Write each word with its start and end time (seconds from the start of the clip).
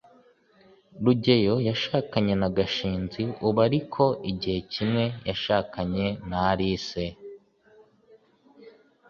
rugeyo 1.03 1.55
yashakanye 1.67 2.33
na 2.41 2.49
gashinzi 2.57 3.23
ubu, 3.47 3.59
ariko 3.67 4.03
igihe 4.31 4.59
kimwe 4.73 5.03
yashakanye 5.27 6.07
na 6.29 6.37
alice 6.51 7.05